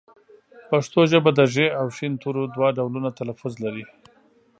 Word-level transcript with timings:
پښتو 0.69 0.99
ژبه 1.11 1.31
د 1.37 1.39
ږ 1.53 1.55
او 1.79 1.85
ښ 1.95 1.99
تورو 2.21 2.43
دوه 2.55 2.67
ډولونه 2.77 3.09
تلفظ 3.19 3.53
لري 3.65 3.83